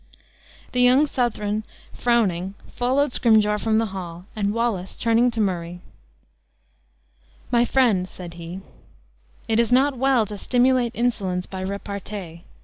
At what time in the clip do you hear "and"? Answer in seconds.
4.35-4.51